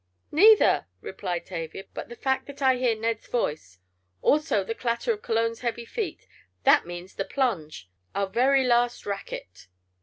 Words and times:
"Neither," 0.31 0.87
replied 0.99 1.45
Tavia. 1.45 1.83
"But 1.93 2.09
the 2.09 2.15
fact 2.15 2.47
that 2.47 2.59
I 2.59 2.77
hear 2.77 2.95
Ned's 2.95 3.27
voice. 3.27 3.77
Also 4.23 4.63
the 4.63 4.73
clatter 4.73 5.13
of 5.13 5.21
Cologne's 5.21 5.59
heavy 5.59 5.85
feet. 5.85 6.25
That 6.63 6.87
means 6.87 7.13
the 7.13 7.23
plunge—our 7.25 8.25
very 8.25 8.63
last 8.63 9.05
racket." 9.05 9.67